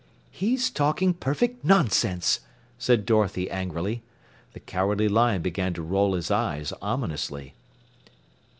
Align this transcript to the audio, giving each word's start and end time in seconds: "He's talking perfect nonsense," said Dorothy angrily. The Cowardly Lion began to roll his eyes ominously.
"He's 0.31 0.71
talking 0.71 1.13
perfect 1.13 1.63
nonsense," 1.63 2.39
said 2.79 3.05
Dorothy 3.05 3.51
angrily. 3.51 4.01
The 4.53 4.59
Cowardly 4.59 5.07
Lion 5.07 5.43
began 5.43 5.75
to 5.75 5.83
roll 5.83 6.15
his 6.15 6.31
eyes 6.31 6.73
ominously. 6.81 7.53